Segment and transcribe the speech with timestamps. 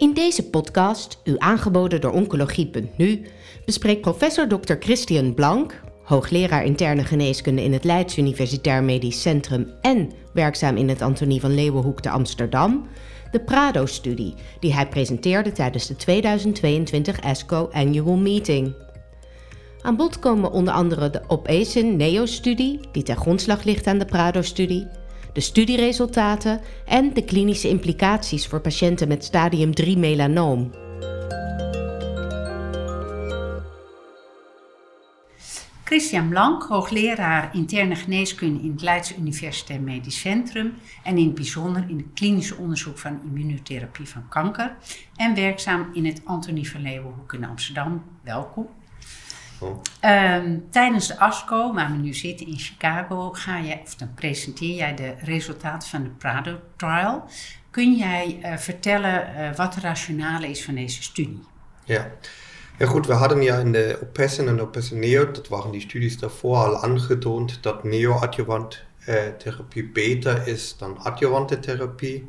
[0.00, 3.26] In deze podcast, u aangeboden door Oncologie.nu,
[3.64, 4.74] bespreekt professor Dr.
[4.78, 11.02] Christian Blank, hoogleraar interne geneeskunde in het Leids Universitair Medisch Centrum en werkzaam in het
[11.02, 12.86] Antonie van Leeuwenhoek te Amsterdam,
[13.30, 18.74] de Prado-studie die hij presenteerde tijdens de 2022 ESCO Annual Meeting.
[19.82, 24.86] Aan bod komen onder andere de OPESIN NEO-studie, die ten grondslag ligt aan de Prado-studie,
[25.32, 30.70] de studieresultaten en de klinische implicaties voor patiënten met stadium 3 melanoom.
[35.84, 41.84] Christian Blank, hoogleraar interne geneeskunde in het Leids Universitair Medisch Centrum en in het bijzonder
[41.88, 44.76] in het klinische onderzoek van immunotherapie van kanker
[45.16, 48.02] en werkzaam in het Antonie van Leeuwenhoek in Amsterdam.
[48.22, 48.68] Welkom.
[50.00, 54.74] Ehm, tijdens de ASCO, waar we nu zitten in Chicago, ga je, of dan presenteer
[54.74, 57.24] jij de resultaten van de Prado-trial.
[57.70, 61.42] Kun jij uh, vertellen uh, wat de rationale is van deze studie?
[61.84, 62.10] Ja.
[62.78, 66.18] Ja goed, we hadden ja in de OPESSEN en OPESSEN Neo, dat waren die studies
[66.18, 72.26] daarvoor, al aangetoond dat neoadjuvant äh, therapie beter is dan adjuvante therapie.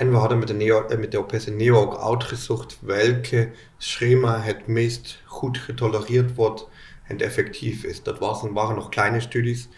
[0.00, 4.66] En we hadden met de, neo, met de OPESSEN Neo ook uitgezocht welke schema het
[4.66, 6.68] meest goed getolereerd wordt
[7.06, 8.02] en effectief is.
[8.02, 9.68] Dat waren, waren nog kleine studies.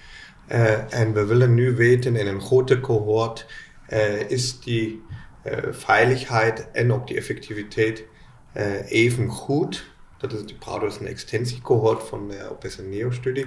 [0.48, 3.47] Uh, en we willen nu weten in een grote cohort,
[3.89, 5.03] uh, is die
[5.45, 8.05] uh, veiligheid en ook die effectiviteit
[8.86, 9.31] even
[10.31, 13.47] dat is die Prado is een extensiecohort van de OPSN Neo-studie.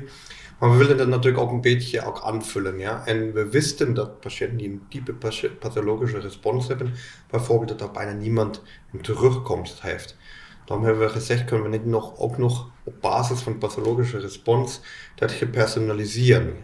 [0.59, 2.80] Maar we willen dat natuurlijk ook een beetje ook aanvullen.
[2.80, 3.06] Ja?
[3.06, 5.14] En we wisten dat patiënten die een diepe
[5.59, 6.94] pathologische respons hebben,
[7.30, 8.62] bijvoorbeeld dat er bijna niemand
[8.94, 10.17] een terugkomst heeft.
[10.66, 14.82] Daarom hebben we gezegd, kunnen we niet nog, ook nog op basis van pathologische respons
[15.16, 16.56] dat gepersonaliseren.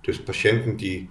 [0.00, 1.10] Dus patiënten die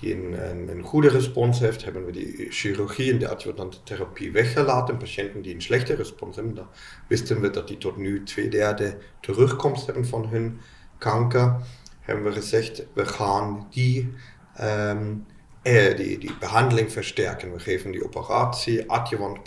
[0.00, 4.32] die een, een, een, goede respons heeft, hebben we die chirurgie en de adjuvante therapie
[4.32, 4.96] weggelaten.
[4.96, 6.68] Patiënten die een slechte respons hebben, dan
[7.06, 10.60] wisten we dat die tot nu twee derde terugkomst hebben van hun
[10.98, 11.56] kanker.
[12.00, 14.12] Hebben we gezegd, we gaan die,
[14.60, 15.26] um,
[15.62, 17.52] eh, die, die behandeling versterken.
[17.52, 19.38] We geven die operatie, adjuvant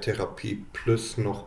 [0.00, 1.46] therapie plus nog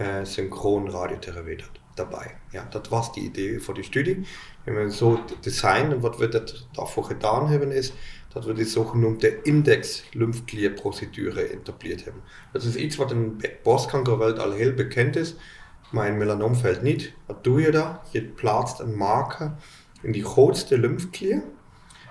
[0.00, 1.64] uh, synchroon radiotherapie
[1.98, 2.26] dabei.
[2.50, 4.26] Ja, dat was die idee voor die studie.
[4.64, 7.92] En we zo designen, wat we dat daarvoor gedaan hebben, is
[8.32, 12.22] dat we die zogenoemde index-lymfklierprocedure etabliert hebben.
[12.52, 15.34] Dat is iets wat in de borstkankerwelt al heel bekend is,
[15.90, 17.12] maar in melanoomveld niet.
[17.26, 18.02] Wat doe je da?
[18.10, 19.52] Je plaatst een marker
[20.02, 21.42] in die grootste lymfklier,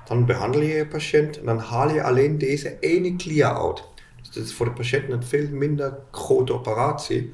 [0.05, 3.83] dan behandel je je patiënt en dan haal je alleen deze ene klier uit.
[4.21, 7.33] Dus dat is voor de patiënt een veel minder grote operatie.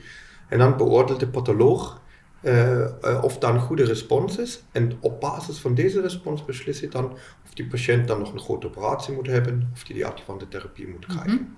[0.49, 2.01] En dan beoordeelt de patholoog
[2.43, 4.63] uh, of daar een goede respons is.
[4.71, 7.11] En op basis van deze respons beslis je dan
[7.45, 10.87] of die patiënt dan nog een grote operatie moet hebben of die die adjuvante therapie
[10.87, 11.31] moet krijgen.
[11.31, 11.57] Mm -hmm.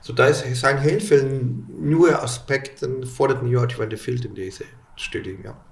[0.00, 4.64] So, daar zijn heel veel nieuwe aspecten voor het neoadjuvante veld in deze
[4.94, 5.38] studie.
[5.42, 5.62] Ja.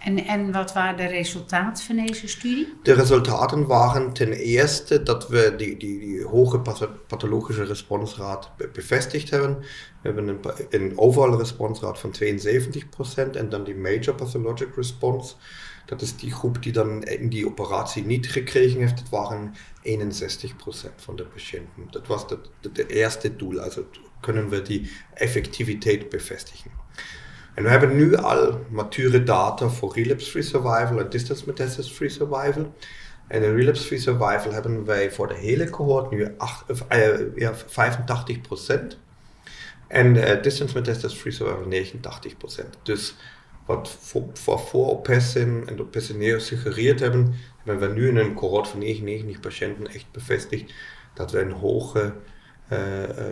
[0.00, 2.72] En, en wat waren de resultaten van deze studie?
[2.82, 6.60] De resultaten waren ten eerste dat we die, die, hoge
[7.06, 9.58] pathologische responsraad bevestigd hebben.
[9.58, 9.66] We
[10.02, 10.40] hebben een,
[10.70, 15.34] een overall responsraad van 72% en dan die major pathologic response.
[15.86, 18.98] Dat is die groep die dan in die operatie niet gekregen heeft.
[18.98, 19.94] Dat waren 61%
[20.96, 21.86] van de patiënten.
[21.90, 22.24] Dat was
[22.60, 23.60] het eerste doel.
[23.60, 23.86] Also
[24.20, 26.70] kunnen we die effectiviteit bevestigen.
[27.54, 32.74] En we hebben nu al mature data voor relapse-free survival en distance metastasis-free survival.
[33.26, 38.96] En in relapse-free survival hebben wij voor de hele cohort nu 8, uh, ja, 85%.
[39.86, 42.82] En uh, distance metastasis-free survival 89%.
[42.82, 43.14] Dus
[43.66, 47.34] wat voor, voor, OPESIN en OPESINEO suggereerd hebben,
[47.64, 50.72] hebben we nu in een cohort van 99 patiënten echt bevestigd
[51.14, 52.14] dat we een hoge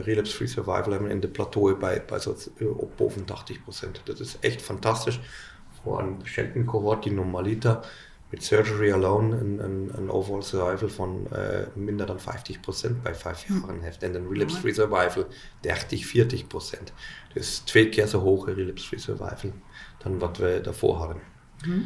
[0.03, 2.37] relapse-free survival hebben in de plateau bij, bij zo,
[2.77, 4.03] op boven 80%.
[4.05, 5.21] Dat is echt fantastisch
[5.83, 7.79] voor een patiëntencohort die normaliter
[8.31, 9.37] met surgery alone
[9.97, 11.39] een overall survival van uh,
[11.75, 12.23] minder dan 50%
[13.03, 13.53] bij vijf hm.
[13.53, 14.03] jaren heeft.
[14.03, 15.27] En een relapse-free survival
[15.61, 16.13] 30,
[16.79, 16.83] 40%.
[17.33, 19.53] Dus twee keer zo hoge relapse-free survival
[19.99, 21.17] dan wat we daarvoor hadden.
[21.63, 21.81] Hm.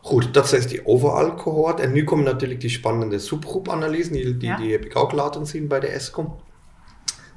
[0.00, 1.80] Goed, dat is die overall cohort.
[1.80, 4.56] En nu komen natuurlijk die spannende subgroepanalysen, die, die, ja.
[4.56, 6.40] die heb ik ook laten zien bij de ESCOM.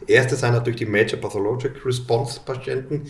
[0.06, 3.08] De eerste zijn natuurlijk die Major Pathologic Response Patiënten,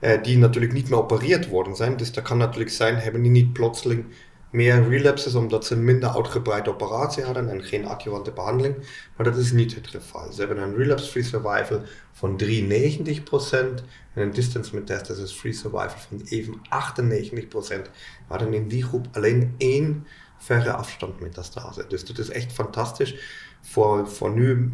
[0.00, 1.96] äh, die natuurlijk niet meer opereerd worden zijn.
[1.96, 4.04] Dus dat kan natuurlijk zijn, hebben die niet plotseling
[4.50, 8.74] meer relapses omdat ze minder uitgebreide operatie hadden en geen adjuvante behandeling.
[9.16, 10.32] Maar dat is niet het geval.
[10.32, 11.82] Ze hebben een relapse-free survival
[12.12, 13.82] van 93%
[14.14, 17.90] en een distance metastasis-free survival van even 98%.
[18.28, 20.06] Maar dan in die groep alleen één
[20.40, 21.84] verre afstand metastase.
[21.88, 23.14] Dus dat is echt fantastisch.
[23.60, 24.72] voor, voor nu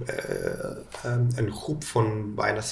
[1.35, 2.65] een groep van bijna 60%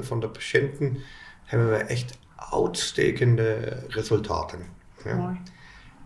[0.00, 0.98] van de patiënten
[1.44, 4.58] hebben we echt uitstekende resultaten.
[5.04, 5.14] Ja.
[5.14, 5.36] Mooi.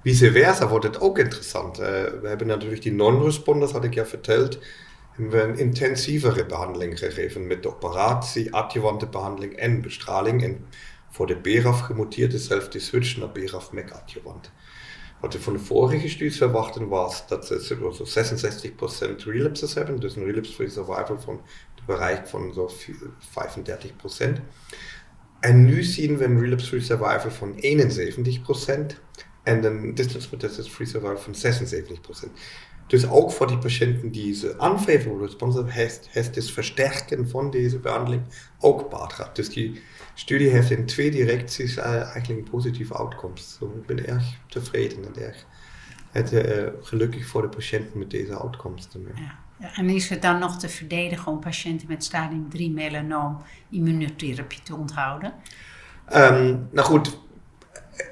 [0.02, 1.76] Vice versa wordt het ook interessant.
[1.76, 4.58] we hebben natuurlijk die non-responders, had ik ja verteld,
[5.10, 10.42] hebben we een intensievere behandeling gegeven met operatie, adjuvante behandeling en bestraling.
[10.42, 10.66] En
[11.10, 13.70] voor de BRAF gemuteerd is zelfs de switch naar BRAF
[15.24, 15.32] MEC adjuvant.
[15.32, 18.04] Wat we van de vorige studies verwachten was dat ze zo
[19.12, 21.40] 66% relapses hebben, dus een relapse-free survival van
[21.74, 24.40] de bereik van zo 35%.
[25.40, 28.96] En nu zien we een relapse-free survival van 71%
[29.42, 32.30] en een distance metastasis-free survival van 76%.
[32.86, 37.50] Dus ook voor die patiënten die diese unfavorable response hebben, heeft, heeft het versterken van
[37.50, 38.22] deze behandeling
[38.58, 39.36] ook gehad.
[39.36, 39.82] Dus die
[40.14, 43.56] studie heeft in twee directies uh, eigenlijk positieve outcomes.
[43.58, 45.46] So, ik ben erg tevreden en erg
[46.10, 48.88] het, uh, gelukkig voor de patiënten met deze outcomes.
[49.14, 49.42] Ja.
[49.58, 54.62] Ja, en is het dan nog te verdedigen om patiënten met stadium 3 melanoom immunotherapie
[54.62, 55.32] te onthouden?
[56.14, 57.18] Um, nou goed,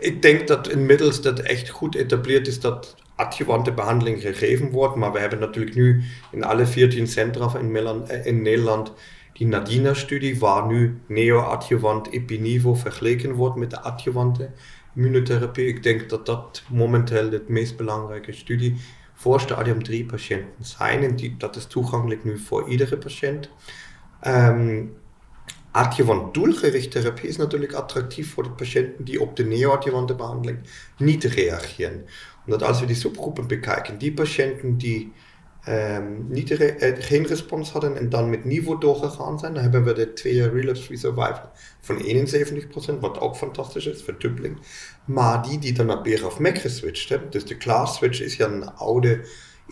[0.01, 4.97] ik denk dat inmiddels dat echt goed etabliert is dat adjuvante behandeling gegeven wordt.
[4.97, 8.93] Maar we hebben natuurlijk nu in alle 14 centra in, Milan, eh, in Nederland
[9.33, 14.51] die Nadina-studie, waar nu neoadjuvant Epinivo vergeleken wordt met de adjuvante
[14.95, 15.67] immunotherapie.
[15.67, 18.77] Ik denk dat dat momenteel de meest belangrijke studie
[19.15, 21.03] voor stadium 3 patiënten zijn.
[21.03, 23.49] En die, dat is toegankelijk nu voor iedere patiënt.
[24.27, 24.97] Um,
[25.73, 30.59] adjuvant doelgericht therapie is natuurlijk attractief voor de patiënten die op de neoadjuvante behandeling
[30.97, 32.05] niet reageren
[32.45, 35.13] omdat als we die subgroepen bekijken, die patiënten die
[35.65, 39.93] ähm, niet äh, geen respons hadden en dan met niveau doorgegaan zijn, dan hebben we
[39.93, 42.03] de twee relapse-free survival van
[42.97, 44.59] 71%, wat ook fantastisch is, verdubbeling.
[45.05, 48.47] Maar die die dan naar BRAF MEC geswitcht hebben, dus de class switch is ja
[48.47, 49.27] een oude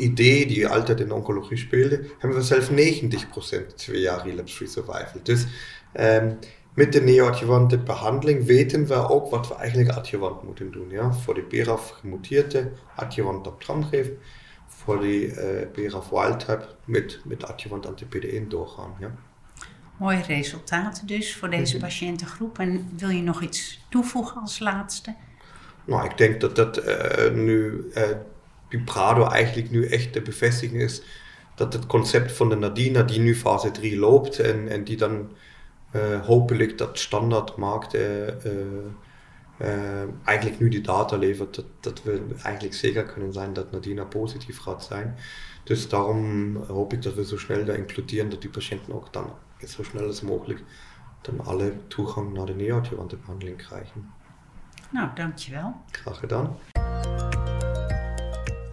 [0.04, 5.20] idee die altijd in oncologie speelde, hebben we zelfs 90% twee jaar relapse-free survival.
[5.22, 5.46] Dus
[5.92, 6.38] ähm,
[6.74, 10.90] met de neoadjuvante behandeling weten we ook wat we eigenlijk adjuvant moeten doen.
[10.90, 11.12] Ja?
[11.12, 14.18] Voor de BRAF gemuteerde adjuvant op geven,
[14.66, 15.26] voor de
[15.76, 18.94] uh, BRAF wild-type met, met adjuvant anti-PD1 doorgaan.
[19.00, 19.14] Ja?
[19.96, 21.84] Mooie resultaten dus voor deze mhm.
[21.84, 22.58] patiëntengroep.
[22.58, 25.14] En wil je nog iets toevoegen als laatste?
[25.84, 28.02] Nou, ik denk dat dat uh, nu, uh,
[28.70, 31.02] die Prado eigenlijk nu echt de bevestiging is
[31.54, 35.30] dat het concept van de Nadina, die nu fase 3 loopt en, en die dan
[35.96, 42.74] uh, hopelijk dat standaardmarkt uh, uh, eigenlijk nu die data levert, dat, dat we eigenlijk
[42.74, 45.16] zeker kunnen zijn dat Nadina positief gaat zijn.
[45.64, 49.32] Dus daarom hoop ik dat we zo schnell da inkludieren, dat die patiënten ook dan
[49.66, 50.62] zo schnell als mogelijk
[51.20, 54.10] dan alle toegang naar de neoadjuvante behandeling krijgen.
[54.90, 55.74] Nou, dankjewel.
[55.90, 56.56] Graag gedaan.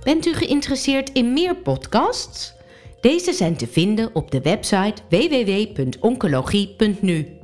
[0.07, 2.53] Bent u geïnteresseerd in meer podcasts?
[3.01, 7.37] Deze zijn te vinden op de website www.oncologie.nu.